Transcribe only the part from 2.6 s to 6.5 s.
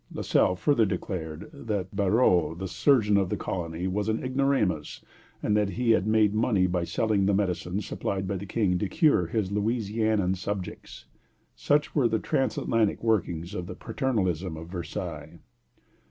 surgeon of the colony, was an ignoramus, and that he made